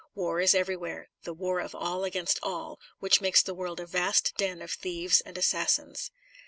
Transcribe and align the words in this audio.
War 0.15 0.39
is 0.39 0.55
everywhere; 0.55 1.09
the 1.25 1.31
war 1.35 1.59
of 1.59 1.75
all 1.75 2.03
against 2.05 2.39
all, 2.41 2.79
which 2.97 3.21
makes 3.21 3.43
the 3.43 3.53
world 3.53 3.79
a 3.79 3.85
vast 3.85 4.33
den 4.35 4.59
of 4.63 4.71
thieves 4.71 5.21
and 5.23 5.37
assassins. 5.37 6.09